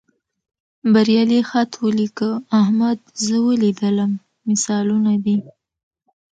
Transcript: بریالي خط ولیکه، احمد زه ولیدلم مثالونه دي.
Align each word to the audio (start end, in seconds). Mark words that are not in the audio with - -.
بریالي 0.93 1.39
خط 1.49 1.71
ولیکه، 1.85 2.29
احمد 2.61 2.99
زه 3.25 3.35
ولیدلم 3.47 4.11
مثالونه 4.47 5.13
دي. 5.23 5.37